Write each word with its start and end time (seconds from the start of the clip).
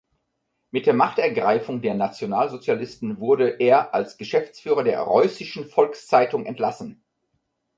Mit 0.71 0.87
der 0.87 0.95
Machtergreifung 0.95 1.83
der 1.83 1.93
Nationalsozialisten 1.93 3.19
wurde 3.19 3.47
er 3.59 3.93
als 3.93 4.17
Geschäftsführer 4.17 4.83
der 4.83 4.99
"Reußischen 5.01 5.65
Volkszeitung" 5.67 6.47
entlassen. 6.47 7.03